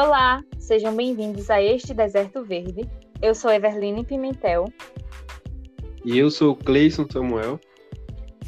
[0.00, 2.88] Olá, sejam bem-vindos a este Deserto Verde.
[3.20, 4.72] Eu sou Everline Pimentel.
[6.04, 7.58] E eu sou Cleison Samuel.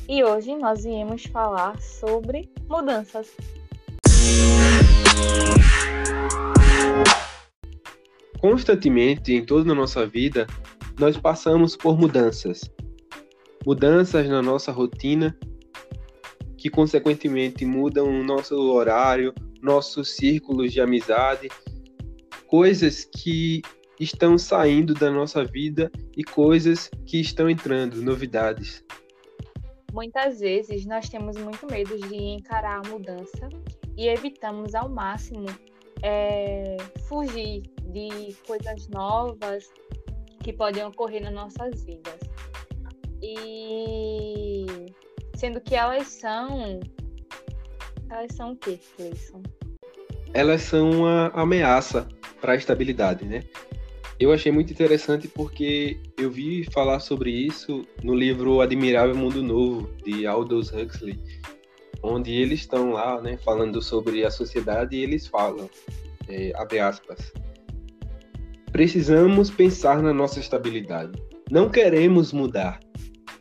[0.09, 3.37] E hoje nós viemos falar sobre mudanças.
[8.39, 10.47] Constantemente, em toda a nossa vida,
[11.01, 12.61] nós passamos por mudanças.
[13.67, 15.37] Mudanças na nossa rotina,
[16.57, 21.49] que consequentemente mudam o nosso horário, nossos círculos de amizade,
[22.47, 23.63] coisas que
[23.99, 28.85] estão saindo da nossa vida e coisas que estão entrando, novidades.
[29.93, 33.49] Muitas vezes nós temos muito medo de encarar a mudança
[33.97, 35.47] e evitamos ao máximo
[36.03, 36.77] é,
[37.09, 39.71] fugir de coisas novas
[40.43, 42.19] que podem ocorrer nas nossas vidas.
[43.23, 44.65] E
[45.37, 46.81] sendo que elas são
[48.11, 49.43] elas são o quê, Cleison?
[50.35, 52.09] Elas são uma ameaça
[52.41, 53.45] para a estabilidade, né?
[54.19, 59.91] Eu achei muito interessante porque eu vi falar sobre isso no livro Admirável Mundo Novo,
[60.05, 61.19] de Aldous Huxley,
[62.03, 65.71] onde eles estão lá, né, falando sobre a sociedade e eles falam,
[66.29, 67.33] é, abre aspas,
[68.71, 71.13] precisamos pensar na nossa estabilidade.
[71.51, 72.79] Não queremos mudar.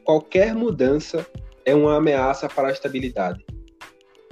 [0.06, 1.28] Qualquer mudança
[1.66, 3.46] é uma ameaça para a estabilidade.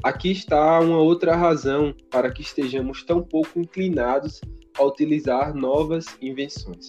[0.04, 4.40] Aqui está uma outra razão para que estejamos tão pouco inclinados
[4.78, 6.88] a utilizar novas invenções.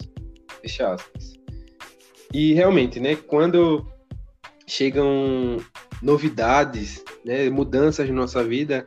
[0.61, 1.35] Fecha aspas.
[2.33, 3.87] E realmente, né, quando
[4.67, 5.57] chegam
[6.03, 8.85] novidades, né, mudanças na nossa vida,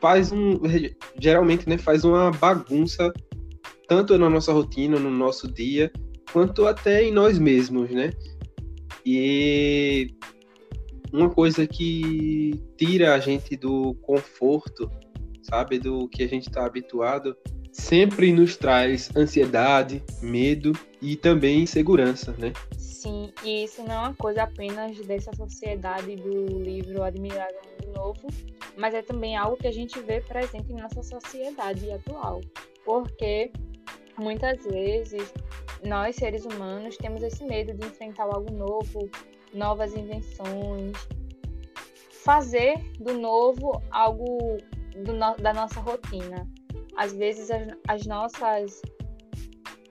[0.00, 0.60] faz um
[1.18, 3.12] geralmente, né, faz uma bagunça
[3.88, 5.90] tanto na nossa rotina, no nosso dia,
[6.30, 8.12] quanto até em nós mesmos, né?
[9.04, 10.14] E
[11.12, 14.90] uma coisa que tira a gente do conforto,
[15.42, 17.36] sabe, do que a gente está habituado,
[17.72, 22.52] sempre nos traz ansiedade, medo e também insegurança, né?
[22.76, 28.26] Sim, e isso não é uma coisa apenas dessa sociedade do livro Admirável Mundo Novo,
[28.76, 32.40] mas é também algo que a gente vê presente em nossa sociedade atual.
[32.84, 33.52] Porque
[34.18, 35.32] muitas vezes
[35.84, 39.08] nós, seres humanos, temos esse medo de enfrentar algo novo,
[39.54, 40.96] novas invenções,
[42.10, 44.58] fazer do novo algo
[45.04, 46.46] do no, da nossa rotina
[46.98, 48.82] às vezes as, as nossas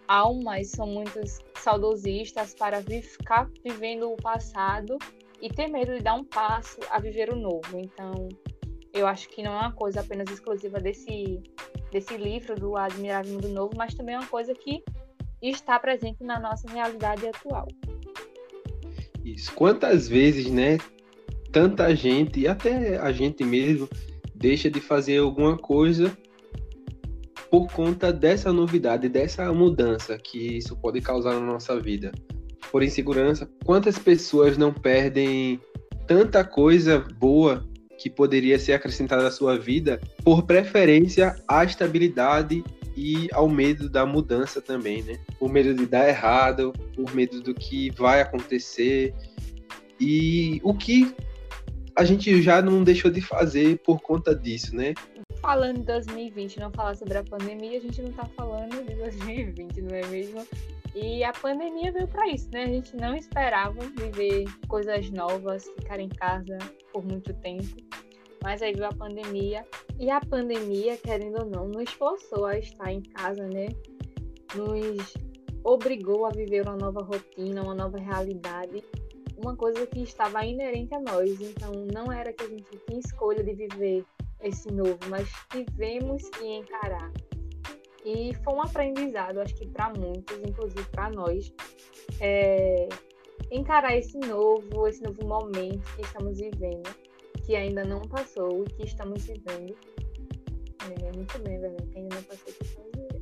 [0.07, 1.19] almas são muito
[1.55, 4.97] saudosistas para ficar vivendo o passado
[5.41, 7.79] e ter medo de dar um passo a viver o novo.
[7.79, 8.27] Então,
[8.93, 11.41] eu acho que não é uma coisa apenas exclusiva desse,
[11.91, 14.83] desse livro do Admirável Mundo Novo, mas também é uma coisa que
[15.41, 17.67] está presente na nossa realidade atual.
[19.33, 19.51] Isso.
[19.53, 20.77] Quantas vezes, né,
[21.51, 23.89] tanta gente, e até a gente mesmo,
[24.33, 26.15] deixa de fazer alguma coisa
[27.51, 32.11] por conta dessa novidade, dessa mudança que isso pode causar na nossa vida.
[32.71, 35.59] Por insegurança, quantas pessoas não perdem
[36.05, 37.65] tanta coisa boa
[37.97, 42.63] que poderia ser acrescentada à sua vida por preferência à estabilidade
[42.97, 45.19] e ao medo da mudança também, né?
[45.37, 49.13] Por medo de dar errado, por medo do que vai acontecer
[49.99, 51.15] e o que
[51.95, 54.93] a gente já não deixou de fazer por conta disso, né?
[55.41, 59.81] falando de 2020 não falar sobre a pandemia, a gente não tá falando de 2020,
[59.81, 60.45] não é mesmo?
[60.95, 62.63] E a pandemia veio para isso, né?
[62.63, 66.57] A gente não esperava viver coisas novas, ficar em casa
[66.91, 67.86] por muito tempo.
[68.47, 69.65] Mas aí veio a pandemia.
[69.99, 73.67] E a pandemia, querendo ou não, nos forçou a estar em casa, né?
[74.55, 75.13] Nos
[75.65, 78.81] obrigou a viver uma nova rotina, uma nova realidade.
[79.35, 81.41] Uma coisa que estava inerente a nós.
[81.41, 84.05] Então, não era que a gente tinha escolha de viver
[84.39, 87.11] esse novo, mas tivemos que encarar.
[88.05, 91.51] E foi um aprendizado, acho que para muitos, inclusive para nós,
[92.21, 92.87] é,
[93.51, 97.06] encarar esse novo, esse novo momento que estamos vivendo,
[97.47, 99.73] que ainda não passou e que estamos vivendo.
[101.01, 103.17] É, muito bem, velho, que ainda não passou, que estamos vivendo.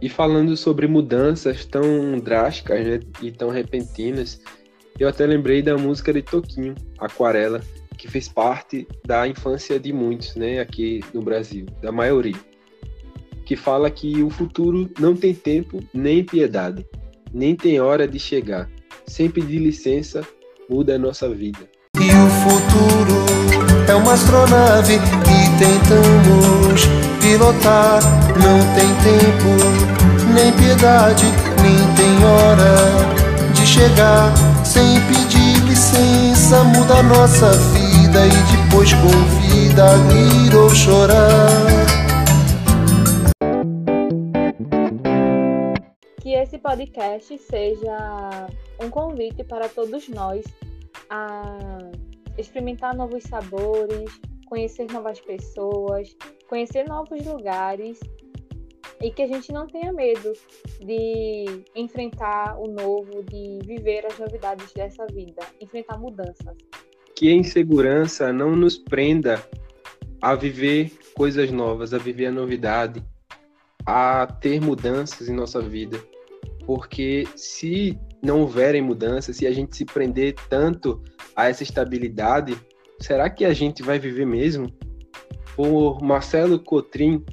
[0.00, 4.40] E falando sobre mudanças tão drásticas né, e tão repentinas,
[4.98, 7.60] eu até lembrei da música de Toquinho, Aquarela,
[7.98, 12.40] que fez parte da infância de muitos, né, aqui no Brasil, da maioria.
[13.44, 16.86] Que fala que o futuro não tem tempo nem piedade,
[17.30, 18.70] nem tem hora de chegar.
[19.10, 20.22] Sem pedir licença,
[20.70, 21.58] muda a nossa vida.
[21.96, 23.24] E o futuro
[23.88, 26.86] é uma astronave que tentamos
[27.20, 28.00] pilotar.
[28.40, 31.26] Não tem tempo, nem piedade,
[31.60, 34.32] nem tem hora de chegar
[34.64, 38.26] sem pedir licença, muda a nossa vida.
[38.26, 41.79] e depois convida a rir ou chorar.
[46.70, 48.46] Podcast seja
[48.80, 50.44] um convite para todos nós
[51.08, 51.58] a
[52.38, 56.16] experimentar novos sabores, conhecer novas pessoas,
[56.48, 57.98] conhecer novos lugares
[59.02, 60.32] e que a gente não tenha medo
[60.78, 66.56] de enfrentar o novo, de viver as novidades dessa vida, enfrentar mudanças.
[67.16, 69.44] Que a insegurança não nos prenda
[70.22, 73.02] a viver coisas novas, a viver a novidade,
[73.84, 76.00] a ter mudanças em nossa vida.
[76.70, 81.02] Porque se não houverem mudanças, se a gente se prender tanto
[81.34, 82.56] a essa estabilidade,
[83.00, 84.72] será que a gente vai viver mesmo?
[85.56, 87.24] Por Marcelo Cotrim,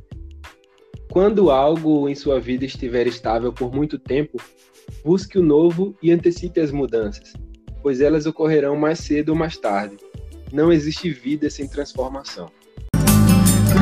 [1.11, 4.41] quando algo em sua vida estiver estável por muito tempo,
[5.05, 7.33] busque o novo e antecipe as mudanças,
[7.83, 9.97] pois elas ocorrerão mais cedo ou mais tarde.
[10.51, 12.49] Não existe vida sem transformação.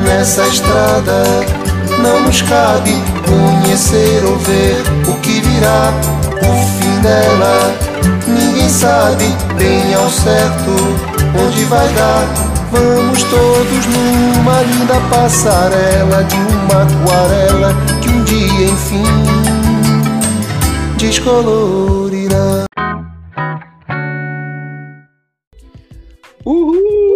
[0.04, 1.75] Nessa estrada
[2.06, 2.94] não nos cabe
[3.26, 5.92] conhecer ou ver o que virá,
[6.40, 7.74] o fim dela.
[8.28, 9.24] Ninguém sabe
[9.58, 10.70] bem ao certo
[11.38, 19.04] onde vai dar Vamos todos numa linda passarela de uma aquarela que um dia enfim
[20.98, 22.66] descolorirá.
[26.44, 27.15] Uhul!